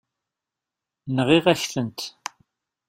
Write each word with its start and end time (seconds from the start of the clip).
Nɣiɣ-ak-tent. 1.15 1.99